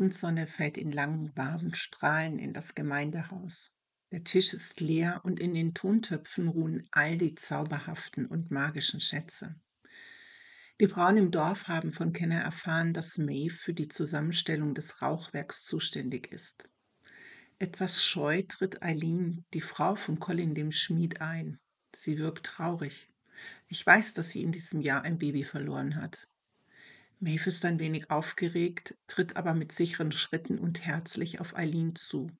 Abendsonne 0.00 0.46
fällt 0.46 0.78
in 0.78 0.90
langen, 0.90 1.30
warmen 1.36 1.74
Strahlen 1.74 2.38
in 2.38 2.54
das 2.54 2.74
Gemeindehaus. 2.74 3.74
Der 4.10 4.24
Tisch 4.24 4.54
ist 4.54 4.80
leer 4.80 5.20
und 5.24 5.38
in 5.38 5.52
den 5.52 5.74
Tontöpfen 5.74 6.48
ruhen 6.48 6.88
all 6.90 7.18
die 7.18 7.34
zauberhaften 7.34 8.24
und 8.24 8.50
magischen 8.50 9.00
Schätze. 9.00 9.60
Die 10.80 10.86
Frauen 10.86 11.18
im 11.18 11.30
Dorf 11.30 11.68
haben 11.68 11.92
von 11.92 12.14
Kenner 12.14 12.40
erfahren, 12.40 12.94
dass 12.94 13.18
Maeve 13.18 13.54
für 13.54 13.74
die 13.74 13.88
Zusammenstellung 13.88 14.72
des 14.72 15.02
Rauchwerks 15.02 15.66
zuständig 15.66 16.32
ist. 16.32 16.66
Etwas 17.58 18.02
scheu 18.02 18.40
tritt 18.48 18.82
Eileen, 18.82 19.44
die 19.52 19.60
Frau 19.60 19.96
von 19.96 20.18
Colin 20.18 20.54
dem 20.54 20.72
Schmied, 20.72 21.20
ein. 21.20 21.58
Sie 21.94 22.16
wirkt 22.16 22.46
traurig. 22.46 23.10
Ich 23.68 23.84
weiß, 23.84 24.14
dass 24.14 24.30
sie 24.30 24.42
in 24.42 24.50
diesem 24.50 24.80
Jahr 24.80 25.02
ein 25.02 25.18
Baby 25.18 25.44
verloren 25.44 25.96
hat. 25.96 26.26
Maeve 27.22 27.50
ist 27.50 27.66
ein 27.66 27.78
wenig 27.78 28.10
aufgeregt, 28.10 28.96
tritt 29.06 29.36
aber 29.36 29.52
mit 29.52 29.72
sicheren 29.72 30.10
Schritten 30.10 30.58
und 30.58 30.86
herzlich 30.86 31.38
auf 31.38 31.54
Eileen 31.54 31.94
zu. 31.94 32.30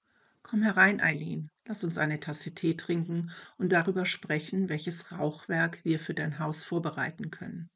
Komm 0.43 0.63
herein, 0.63 1.03
Eileen, 1.03 1.51
lass 1.67 1.85
uns 1.85 1.99
eine 1.99 2.19
Tasse 2.19 2.55
Tee 2.55 2.75
trinken 2.75 3.31
und 3.59 3.73
darüber 3.73 4.07
sprechen, 4.07 4.71
welches 4.71 5.13
Rauchwerk 5.13 5.85
wir 5.85 6.01
für 6.01 6.15
dein 6.15 6.39
Haus 6.39 6.65
vorbereiten 6.65 7.31
können. 7.31 7.69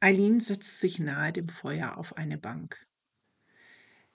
Eileen 0.00 0.40
setzt 0.40 0.80
sich 0.80 0.98
nahe 0.98 1.32
dem 1.32 1.48
Feuer 1.48 1.96
auf 1.96 2.16
eine 2.16 2.38
Bank. 2.38 2.84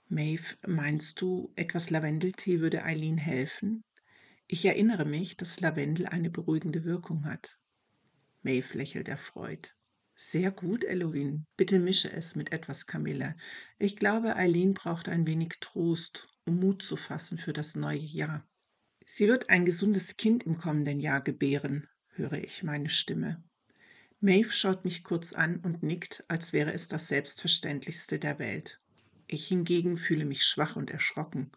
Maeve, 0.10 0.58
meinst 0.68 1.22
du, 1.22 1.54
etwas 1.56 1.90
Lavendeltee 1.90 2.60
würde 2.60 2.84
Eileen 2.84 3.18
helfen? 3.18 3.86
Ich 4.48 4.66
erinnere 4.66 5.06
mich, 5.06 5.38
dass 5.38 5.62
Lavendel 5.62 6.08
eine 6.08 6.30
beruhigende 6.30 6.84
Wirkung 6.84 7.24
hat. 7.24 7.58
Maeve 8.42 8.78
lächelt 8.78 9.08
erfreut. 9.08 9.78
Sehr 10.16 10.52
gut, 10.52 10.84
Elohim. 10.84 11.46
Bitte 11.58 11.80
mische 11.80 12.12
es 12.12 12.36
mit 12.36 12.52
etwas 12.52 12.86
Kamille. 12.86 13.36
Ich 13.80 13.96
glaube, 13.96 14.36
Eileen 14.36 14.74
braucht 14.74 15.10
ein 15.10 15.26
wenig 15.28 15.56
Trost, 15.60 16.28
um 16.46 16.60
Mut 16.60 16.82
zu 16.84 16.96
fassen 16.96 17.38
für 17.38 17.54
das 17.54 17.76
neue 17.76 18.00
Jahr. 18.00 18.48
Sie 19.06 19.28
wird 19.28 19.50
ein 19.50 19.66
gesundes 19.66 20.16
Kind 20.16 20.44
im 20.44 20.58
kommenden 20.58 21.00
Jahr 21.00 21.22
gebären, 21.22 21.88
höre 22.10 22.34
ich 22.34 22.64
meine 22.64 22.90
Stimme. 22.90 23.44
Maeve 24.20 24.54
schaut 24.54 24.86
mich 24.86 25.04
kurz 25.04 25.34
an 25.34 25.60
und 25.60 25.84
nickt, 25.84 26.24
als 26.30 26.54
wäre 26.54 26.72
es 26.72 26.88
das 26.88 27.10
Selbstverständlichste 27.10 28.20
der 28.20 28.40
Welt. 28.40 28.80
Ich 29.28 29.48
hingegen 29.48 29.98
fühle 29.98 30.26
mich 30.26 30.46
schwach 30.46 30.76
und 30.76 30.92
erschrocken. 30.92 31.52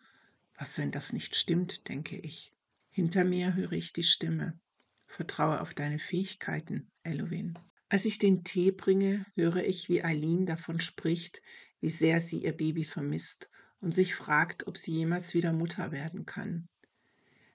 Was, 0.57 0.79
wenn 0.79 0.91
das 0.91 1.13
nicht 1.13 1.37
stimmt, 1.37 1.89
denke 1.89 2.17
ich. 2.17 2.53
Hinter 2.91 3.25
mir 3.25 3.55
höre 3.55 3.73
ich 3.73 3.93
die 3.93 4.03
Stimme. 4.03 4.59
Vertraue 5.07 5.61
auf 5.61 5.75
deine 5.75 5.99
Fähigkeiten, 5.99 6.91
Elohim. 7.03 7.55
Als 7.89 8.05
ich 8.05 8.19
den 8.19 8.43
Tee 8.43 8.73
bringe, 8.73 9.27
höre 9.35 9.65
ich, 9.65 9.89
wie 9.89 10.03
Eileen 10.03 10.45
davon 10.45 10.81
spricht, 10.81 11.41
wie 11.81 11.91
sehr 11.91 12.21
sie 12.21 12.43
ihr 12.43 12.57
Baby 12.57 12.85
vermisst 12.85 13.49
und 13.81 13.93
sich 13.93 14.15
fragt, 14.15 14.67
ob 14.67 14.77
sie 14.77 14.93
jemals 14.93 15.35
wieder 15.35 15.53
Mutter 15.53 15.93
werden 15.93 16.27
kann. 16.27 16.69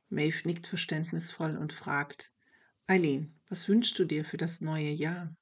Maeve 0.07 0.47
nickt 0.47 0.67
verständnisvoll 0.67 1.57
und 1.57 1.73
fragt, 1.73 2.31
Eileen, 2.87 3.33
was 3.49 3.67
wünschst 3.67 3.97
du 3.99 4.05
dir 4.05 4.23
für 4.23 4.37
das 4.37 4.61
neue 4.61 4.91
Jahr? 4.91 5.35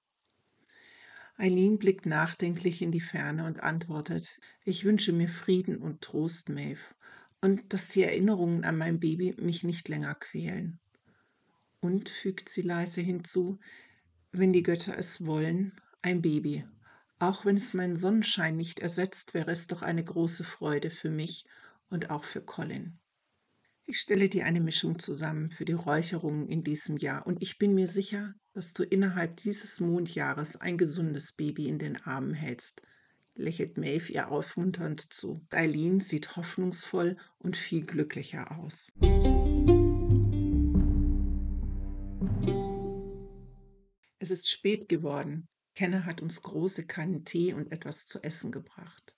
Eileen 1.38 1.78
blickt 1.78 2.06
nachdenklich 2.06 2.82
in 2.82 2.92
die 2.92 3.00
Ferne 3.00 3.46
und 3.46 3.62
antwortet, 3.62 4.40
ich 4.66 4.86
wünsche 4.86 5.14
mir 5.14 5.30
Frieden 5.30 5.78
und 5.78 6.02
Trost, 6.02 6.50
Maeve, 6.50 6.84
und 7.42 7.74
dass 7.74 7.90
die 7.90 8.04
Erinnerungen 8.04 8.66
an 8.66 8.78
mein 8.78 9.00
Baby 9.00 9.36
mich 9.40 9.64
nicht 9.64 9.88
länger 9.88 10.16
quälen. 10.16 10.80
Und, 11.80 12.10
fügt 12.10 12.50
sie 12.50 12.62
leise 12.62 13.02
hinzu, 13.02 13.60
wenn 14.32 14.54
die 14.54 14.64
Götter 14.64 14.98
es 14.98 15.26
wollen, 15.26 15.74
ein 16.02 16.22
Baby. 16.22 16.66
Auch 17.20 17.46
wenn 17.46 17.58
es 17.58 17.74
meinen 17.74 17.96
Sonnenschein 17.96 18.56
nicht 18.56 18.80
ersetzt, 18.80 19.34
wäre 19.34 19.52
es 19.52 19.68
doch 19.68 19.82
eine 19.82 20.04
große 20.04 20.44
Freude 20.44 20.90
für 20.90 21.10
mich 21.10 21.46
und 21.90 22.10
auch 22.10 22.24
für 22.24 22.42
Colin. 22.42 22.98
Ich 23.86 24.00
stelle 24.00 24.30
dir 24.30 24.46
eine 24.46 24.62
Mischung 24.62 25.00
zusammen 25.00 25.50
für 25.50 25.66
die 25.66 25.74
Räucherungen 25.74 26.48
in 26.48 26.64
diesem 26.64 26.98
Jahr 26.98 27.26
und 27.26 27.42
ich 27.42 27.58
bin 27.58 27.74
mir 27.74 27.88
sicher, 27.88 28.36
dass 28.54 28.74
du 28.74 28.84
innerhalb 28.84 29.38
dieses 29.38 29.80
Mondjahres 29.80 30.58
ein 30.58 30.78
gesundes 30.78 31.32
Baby 31.32 31.68
in 31.68 31.80
den 31.80 31.98
Armen 31.98 32.36
hältst, 32.36 32.84
lächelt 33.34 33.78
Maeve 33.78 34.14
ihr 34.14 34.30
aufmunternd 34.30 35.12
zu. 35.12 35.42
Eileen 35.50 36.02
sieht 36.02 36.36
hoffnungsvoll 36.36 37.18
und 37.40 37.58
viel 37.58 37.84
glücklicher 37.84 38.60
aus. 38.60 38.92
Es 44.32 44.42
ist 44.42 44.52
spät 44.52 44.88
geworden. 44.90 45.48
Kenner 45.74 46.06
hat 46.06 46.22
uns 46.22 46.44
große 46.44 46.86
Kannen 46.86 47.26
Tee 47.26 47.52
und 47.54 47.72
etwas 47.72 48.06
zu 48.06 48.22
essen 48.22 48.52
gebracht. 48.52 49.16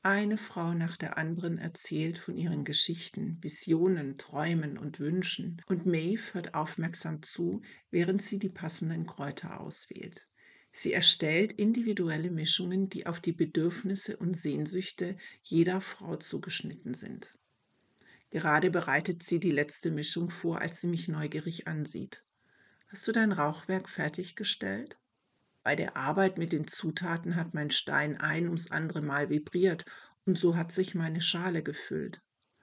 Eine 0.00 0.38
Frau 0.38 0.72
nach 0.72 0.96
der 0.96 1.18
anderen 1.18 1.58
erzählt 1.58 2.16
von 2.16 2.38
ihren 2.38 2.64
Geschichten, 2.64 3.36
Visionen, 3.42 4.16
Träumen 4.16 4.78
und 4.78 4.98
Wünschen, 4.98 5.60
und 5.66 5.84
Maeve 5.84 6.32
hört 6.32 6.54
aufmerksam 6.54 7.20
zu, 7.20 7.60
während 7.90 8.22
sie 8.22 8.38
die 8.38 8.48
passenden 8.48 9.04
Kräuter 9.04 9.60
auswählt. 9.60 10.26
Sie 10.72 10.94
erstellt 10.94 11.52
individuelle 11.52 12.30
Mischungen, 12.30 12.88
die 12.88 13.06
auf 13.06 13.20
die 13.20 13.32
Bedürfnisse 13.32 14.16
und 14.16 14.34
Sehnsüchte 14.38 15.18
jeder 15.42 15.82
Frau 15.82 16.16
zugeschnitten 16.16 16.94
sind. 16.94 17.36
Gerade 18.30 18.70
bereitet 18.70 19.22
sie 19.22 19.38
die 19.38 19.50
letzte 19.50 19.90
Mischung 19.90 20.30
vor, 20.30 20.62
als 20.62 20.80
sie 20.80 20.86
mich 20.86 21.08
neugierig 21.08 21.68
ansieht. 21.68 22.24
Hast 22.92 23.06
du 23.06 23.12
dein 23.12 23.30
Rauchwerk 23.30 23.88
fertiggestellt? 23.88 24.98
Bei 25.62 25.76
der 25.76 25.96
Arbeit 25.96 26.38
mit 26.38 26.52
den 26.52 26.66
Zutaten 26.66 27.36
hat 27.36 27.54
mein 27.54 27.70
Stein 27.70 28.20
ein 28.20 28.46
ums 28.46 28.72
andere 28.72 29.00
Mal 29.00 29.30
vibriert 29.30 29.84
und 30.24 30.36
so 30.36 30.56
hat 30.56 30.72
sich 30.72 30.96
meine 30.96 31.20
Schale 31.20 31.62
gefüllt. 31.62 32.20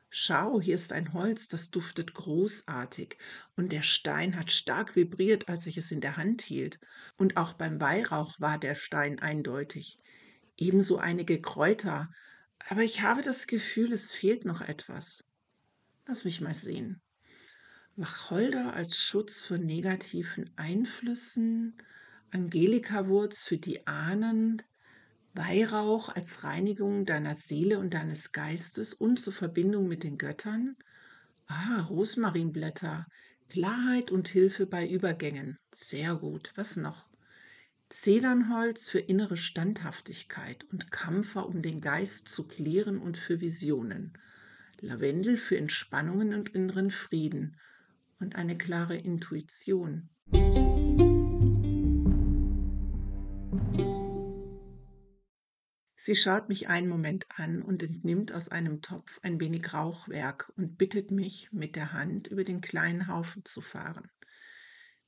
Schau, 0.09 0.59
hier 0.59 0.75
ist 0.75 0.91
ein 0.91 1.13
Holz, 1.13 1.47
das 1.47 1.71
duftet 1.71 2.13
großartig, 2.13 3.17
und 3.55 3.71
der 3.71 3.83
Stein 3.83 4.35
hat 4.35 4.51
stark 4.51 4.97
vibriert, 4.97 5.47
als 5.47 5.65
ich 5.65 5.77
es 5.77 5.93
in 5.93 6.01
der 6.01 6.17
Hand 6.17 6.41
hielt, 6.41 6.77
und 7.15 7.37
auch 7.37 7.53
beim 7.53 7.79
Weihrauch 7.79 8.37
war 8.37 8.57
der 8.57 8.75
Stein 8.75 9.19
eindeutig. 9.19 9.97
Ebenso 10.57 10.97
einige 10.97 11.39
Kräuter, 11.39 12.11
aber 12.67 12.81
ich 12.81 13.01
habe 13.01 13.21
das 13.21 13.47
Gefühl, 13.47 13.93
es 13.93 14.11
fehlt 14.11 14.43
noch 14.43 14.59
etwas. 14.59 15.23
Lass 16.05 16.25
mich 16.25 16.41
mal 16.41 16.53
sehen. 16.53 17.01
Wacholder 17.99 18.75
als 18.75 18.95
Schutz 18.95 19.41
vor 19.41 19.57
negativen 19.57 20.51
Einflüssen, 20.55 21.73
Angelikawurz 22.29 23.43
für 23.43 23.57
die 23.57 23.87
Ahnen, 23.87 24.61
Weihrauch 25.33 26.09
als 26.09 26.43
Reinigung 26.43 27.05
deiner 27.05 27.33
Seele 27.33 27.79
und 27.79 27.95
deines 27.95 28.33
Geistes 28.33 28.93
und 28.93 29.19
zur 29.19 29.33
Verbindung 29.33 29.87
mit 29.87 30.03
den 30.03 30.19
Göttern. 30.19 30.75
Ah, 31.47 31.81
Rosmarinblätter, 31.89 33.07
Klarheit 33.49 34.11
und 34.11 34.27
Hilfe 34.27 34.67
bei 34.67 34.87
Übergängen. 34.87 35.57
Sehr 35.73 36.17
gut. 36.17 36.51
Was 36.53 36.77
noch? 36.77 37.09
Zedernholz 37.89 38.91
für 38.91 38.99
innere 38.99 39.37
Standhaftigkeit 39.37 40.65
und 40.71 40.91
Kampfer, 40.91 41.47
um 41.47 41.63
den 41.63 41.81
Geist 41.81 42.27
zu 42.27 42.47
klären 42.47 42.99
und 42.99 43.17
für 43.17 43.41
Visionen. 43.41 44.13
Lavendel 44.81 45.35
für 45.35 45.57
Entspannungen 45.57 46.35
und 46.35 46.49
inneren 46.49 46.91
Frieden 46.91 47.57
und 48.19 48.35
eine 48.35 48.57
klare 48.57 48.95
Intuition. 48.95 50.09
Sie 55.99 56.15
schaut 56.15 56.47
mich 56.47 56.69
einen 56.69 56.87
Moment 56.87 57.25
an 57.35 57.61
und 57.61 57.83
entnimmt 57.83 58.31
aus 58.31 58.47
einem 58.47 58.81
Topf 58.81 59.19
ein 59.23 59.41
wenig 59.41 59.73
Rauchwerk 59.73 60.53
und 60.55 60.77
bittet 60.77 61.11
mich, 61.11 61.49
mit 61.51 61.75
der 61.75 61.91
Hand 61.91 62.27
über 62.27 62.45
den 62.45 62.61
kleinen 62.61 63.07
Haufen 63.07 63.43
zu 63.43 63.59
fahren. 63.59 64.09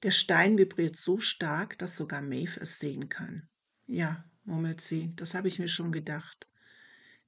Der 0.03 0.11
Stein 0.11 0.57
vibriert 0.57 0.97
so 0.97 1.17
stark, 1.17 1.77
dass 1.77 1.95
sogar 1.95 2.21
Maeve 2.21 2.59
es 2.59 2.79
sehen 2.79 3.07
kann. 3.07 3.47
Ja, 3.85 4.25
murmelt 4.43 4.81
sie, 4.81 5.15
das 5.15 5.35
habe 5.35 5.47
ich 5.47 5.59
mir 5.59 5.69
schon 5.69 5.93
gedacht. 5.93 6.48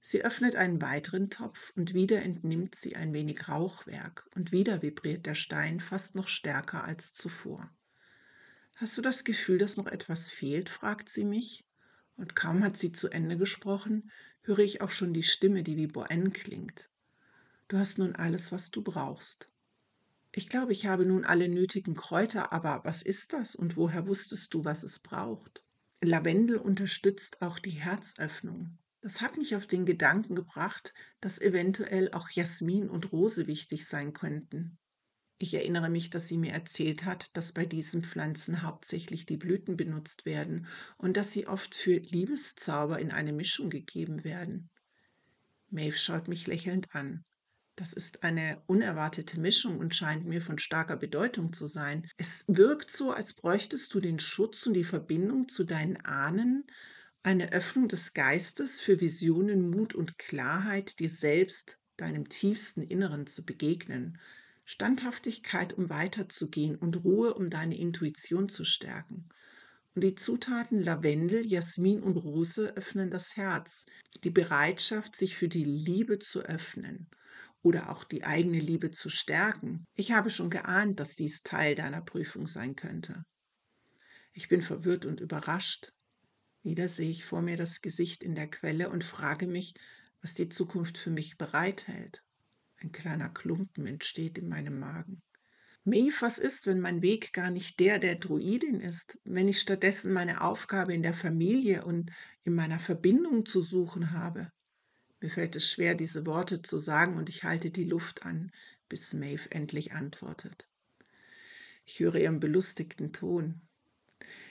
Sie 0.03 0.25
öffnet 0.25 0.56
einen 0.56 0.81
weiteren 0.81 1.30
Topf 1.30 1.71
und 1.75 1.94
wieder 1.94 2.24
entnimmt 2.24 2.74
sie 2.74 2.95
ein 2.95 3.13
wenig 3.13 3.48
Rauchwerk 3.48 4.27
und 4.33 4.51
wieder 4.51 4.81
vibriert 4.81 5.27
der 5.27 5.36
Stein 5.36 5.80
fast 5.80 6.15
noch 6.15 6.27
stärker 6.27 6.83
als 6.83 7.13
zuvor. 7.13 7.69
Hast 8.74 8.98
du 8.98 9.03
das 9.03 9.24
Gefühl, 9.24 9.59
dass 9.59 9.77
noch 9.77 9.86
etwas 9.86 10.27
fehlt? 10.27 10.69
fragt 10.69 11.07
sie 11.07 11.24
mich. 11.24 11.63
Und 12.18 12.36
kaum 12.36 12.63
hat 12.63 12.77
sie 12.77 12.92
zu 12.92 13.09
Ende 13.09 13.38
gesprochen, 13.38 14.09
höre 14.42 14.59
ich 14.59 14.81
auch 14.81 14.89
schon 14.89 15.13
die 15.13 15.21
Stimme, 15.21 15.62
die 15.62 15.77
wie 15.77 15.86
Boen 15.86 16.33
klingt. 16.33 16.89
Du 17.68 17.77
hast 17.77 18.00
nun 18.00 18.15
alles, 18.15 18.51
was 18.51 18.71
du 18.71 18.81
brauchst. 18.81 19.50
Ich 20.31 20.50
glaube, 20.50 20.71
ich 20.71 20.88
habe 20.88 21.06
nun 21.06 21.25
alle 21.25 21.48
nötigen 21.48 21.94
Kräuter, 21.94 22.51
aber 22.51 22.81
was 22.86 23.03
ist 23.03 23.33
das 23.33 23.56
und 23.56 23.77
woher 23.77 24.07
wusstest 24.07 24.53
du, 24.56 24.65
was 24.65 24.81
es 24.81 24.98
braucht? 24.98 25.63
Lavendel 26.01 26.57
unterstützt 26.57 27.44
auch 27.44 27.59
die 27.59 27.69
Herzöffnung. 27.69 28.80
Das 29.01 29.21
hat 29.21 29.36
mich 29.36 29.56
auf 29.56 29.65
den 29.65 29.86
Gedanken 29.86 30.36
gebracht, 30.36 30.94
dass 31.21 31.42
eventuell 31.42 32.12
auch 32.12 32.30
Jasmin 32.30 32.88
und 32.88 33.12
Rose 33.12 33.48
wichtig 33.48 33.88
sein 33.88 34.13
könnten. 34.13 34.77
Ich 35.39 35.56
erinnere 35.56 35.89
mich, 35.89 36.12
dass 36.12 36.27
sie 36.27 36.38
mir 36.38 36.51
erzählt 36.51 37.03
hat, 37.03 37.36
dass 37.36 37.51
bei 37.51 37.65
diesen 37.65 38.03
Pflanzen 38.03 38.62
hauptsächlich 38.62 39.25
die 39.25 39.38
Blüten 39.38 39.75
benutzt 39.75 40.25
werden 40.25 40.68
und 41.00 41.18
dass 41.18 41.31
sie 41.31 41.48
oft 41.48 41.74
für 41.74 41.98
Liebeszauber 41.98 43.00
in 43.00 43.12
eine 43.12 43.33
Mischung 43.33 43.71
gegeben 43.71 44.24
werden. 44.24 44.69
Maeve 45.71 45.98
schaut 45.98 46.27
mich 46.27 46.45
lächelnd 46.45 46.94
an. 46.94 47.24
Das 47.75 47.94
ist 47.94 48.21
eine 48.21 48.62
unerwartete 48.68 49.39
Mischung 49.39 49.80
und 49.80 49.95
scheint 49.95 50.27
mir 50.27 50.44
von 50.44 50.59
starker 50.59 50.98
Bedeutung 50.98 51.53
zu 51.53 51.65
sein. 51.65 52.07
Es 52.18 52.45
wirkt 52.48 52.92
so, 52.92 53.12
als 53.12 53.33
bräuchtest 53.33 53.92
du 53.95 54.00
den 54.00 54.19
Schutz 54.19 54.68
und 54.68 54.75
die 54.75 54.83
Verbindung 54.83 55.48
zu 55.48 55.63
deinen 55.63 55.98
Ahnen, 56.06 56.65
eine 57.23 57.51
Öffnung 57.51 57.88
des 57.88 58.13
Geistes 58.13 58.79
für 58.79 59.00
Visionen, 59.00 59.69
Mut 59.69 59.94
und 59.94 60.18
Klarheit, 60.18 61.00
dir 61.00 61.09
selbst, 61.09 61.77
deinem 61.97 62.29
tiefsten 62.29 62.81
Inneren 62.81 63.27
zu 63.27 63.45
begegnen. 63.45 64.18
Standhaftigkeit, 64.65 65.73
um 65.73 65.89
weiterzugehen 65.89 66.75
und 66.75 67.03
Ruhe, 67.03 67.33
um 67.33 67.50
deine 67.50 67.77
Intuition 67.77 68.50
zu 68.50 68.63
stärken. 68.63 69.29
Und 69.94 70.03
die 70.03 70.15
Zutaten 70.15 70.81
Lavendel, 70.81 71.45
Jasmin 71.45 72.01
und 72.01 72.18
Rose 72.18 72.75
öffnen 72.75 73.12
das 73.12 73.35
Herz, 73.35 73.85
die 74.24 74.29
Bereitschaft, 74.29 75.15
sich 75.15 75.35
für 75.35 75.50
die 75.50 75.65
Liebe 75.65 76.17
zu 76.17 76.41
öffnen 76.41 77.09
oder 77.62 77.89
auch 77.89 78.03
die 78.03 78.24
eigene 78.24 78.59
Liebe 78.59 78.91
zu 78.91 79.09
stärken. 79.09 79.85
Ich 79.95 80.13
habe 80.13 80.29
schon 80.29 80.50
geahnt, 80.50 81.00
dass 81.00 81.15
dies 81.15 81.44
Teil 81.44 81.75
deiner 81.75 82.01
Prüfung 82.01 82.47
sein 82.47 82.75
könnte. 82.75 83.25
Ich 84.33 84.47
bin 84.47 84.62
verwirrt 84.62 85.06
und 85.06 85.19
überrascht. 85.19 85.94
Wieder 86.63 86.88
sehe 86.88 87.10
ich 87.10 87.25
vor 87.25 87.42
mir 87.42 87.58
das 87.58 87.81
Gesicht 87.81 88.24
in 88.24 88.36
der 88.36 88.48
Quelle 88.48 88.90
und 88.90 89.04
frage 89.04 89.48
mich, 89.48 89.74
was 90.22 90.36
die 90.36 90.50
Zukunft 90.50 90.98
für 90.98 91.10
mich 91.10 91.38
bereithält. 91.38 92.24
Ein 92.78 92.92
kleiner 92.92 93.30
Klumpen 93.30 93.88
entsteht 93.88 94.38
in 94.38 94.48
meinem 94.48 94.80
Magen. 94.80 95.22
Maeve, 95.84 96.22
was 96.22 96.38
ist, 96.38 96.68
wenn 96.68 96.80
mein 96.80 97.02
Weg 97.02 97.34
gar 97.34 97.50
nicht 97.50 97.80
der 97.80 97.98
der 97.98 98.16
Druidin 98.16 98.80
ist, 98.80 99.19
wenn 99.24 99.48
ich 99.48 99.60
stattdessen 99.60 100.13
meine 100.13 100.42
Aufgabe 100.42 100.94
in 100.94 101.02
der 101.02 101.16
Familie 101.16 101.84
und 101.84 102.12
in 102.44 102.54
meiner 102.54 102.80
Verbindung 102.80 103.48
zu 103.48 103.62
suchen 103.62 104.12
habe? 104.12 104.52
Mir 105.19 105.31
fällt 105.31 105.56
es 105.56 105.72
schwer, 105.72 105.96
diese 105.96 106.28
Worte 106.28 106.62
zu 106.62 106.78
sagen, 106.78 107.18
und 107.18 107.30
ich 107.30 107.44
halte 107.44 107.72
die 107.72 107.86
Luft 107.86 108.25
an, 108.25 108.52
bis 108.90 109.13
Maeve 109.13 109.50
endlich 109.52 109.94
antwortet. 109.94 110.68
Ich 111.86 112.00
höre 112.00 112.16
ihren 112.16 112.40
belustigten 112.40 113.12
Ton. 113.12 113.62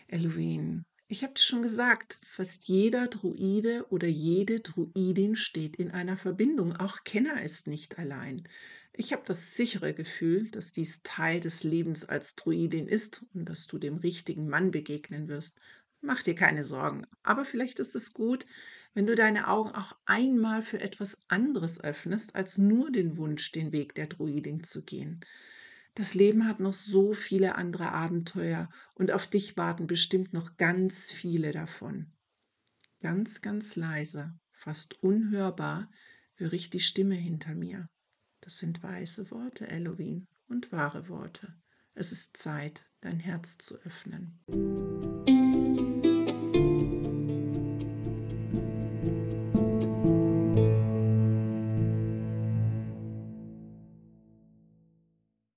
Eloine, 0.08 0.84
ich 1.10 1.24
habe 1.24 1.34
dir 1.34 1.42
schon 1.42 1.62
gesagt, 1.62 2.20
fast 2.22 2.68
jeder 2.68 3.08
Druide 3.08 3.84
oder 3.90 4.06
jede 4.06 4.60
Druidin 4.60 5.34
steht 5.34 5.74
in 5.74 5.90
einer 5.90 6.16
Verbindung. 6.16 6.76
Auch 6.76 7.02
Kenner 7.02 7.42
ist 7.42 7.66
nicht 7.66 7.98
allein. 7.98 8.44
Ich 8.92 9.12
habe 9.12 9.24
das 9.26 9.56
sichere 9.56 9.92
Gefühl, 9.92 10.48
dass 10.50 10.70
dies 10.70 11.02
Teil 11.02 11.40
des 11.40 11.64
Lebens 11.64 12.04
als 12.04 12.36
Druidin 12.36 12.86
ist 12.86 13.26
und 13.34 13.48
dass 13.48 13.66
du 13.66 13.78
dem 13.78 13.96
richtigen 13.96 14.48
Mann 14.48 14.70
begegnen 14.70 15.26
wirst. 15.26 15.58
Mach 16.00 16.22
dir 16.22 16.36
keine 16.36 16.62
Sorgen, 16.62 17.04
aber 17.24 17.44
vielleicht 17.44 17.80
ist 17.80 17.96
es 17.96 18.12
gut, 18.12 18.46
wenn 18.94 19.06
du 19.06 19.16
deine 19.16 19.48
Augen 19.48 19.70
auch 19.70 19.96
einmal 20.06 20.62
für 20.62 20.80
etwas 20.80 21.18
anderes 21.26 21.82
öffnest, 21.82 22.36
als 22.36 22.56
nur 22.56 22.92
den 22.92 23.16
Wunsch, 23.16 23.50
den 23.50 23.72
Weg 23.72 23.96
der 23.96 24.06
Druidin 24.06 24.62
zu 24.62 24.82
gehen. 24.82 25.24
Das 26.00 26.14
Leben 26.14 26.46
hat 26.46 26.60
noch 26.60 26.72
so 26.72 27.12
viele 27.12 27.56
andere 27.56 27.92
Abenteuer 27.92 28.70
und 28.94 29.12
auf 29.12 29.26
dich 29.26 29.58
warten 29.58 29.86
bestimmt 29.86 30.32
noch 30.32 30.56
ganz 30.56 31.12
viele 31.12 31.52
davon. 31.52 32.10
Ganz, 33.00 33.42
ganz 33.42 33.76
leise, 33.76 34.32
fast 34.50 35.02
unhörbar, 35.02 35.92
höre 36.36 36.54
ich 36.54 36.70
die 36.70 36.80
Stimme 36.80 37.16
hinter 37.16 37.54
mir. 37.54 37.86
Das 38.40 38.56
sind 38.56 38.82
weise 38.82 39.30
Worte, 39.30 39.68
Elohim, 39.68 40.26
und 40.48 40.72
wahre 40.72 41.10
Worte. 41.10 41.54
Es 41.92 42.12
ist 42.12 42.34
Zeit, 42.34 42.86
dein 43.02 43.20
Herz 43.20 43.58
zu 43.58 43.76
öffnen. 43.82 44.40